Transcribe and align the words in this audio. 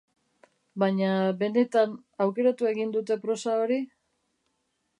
Baina, 0.83 1.09
benetan, 1.41 1.93
aukeratu 2.27 2.69
egin 2.73 2.95
dute 2.97 3.19
prosa 3.27 3.59
hori? 3.67 3.79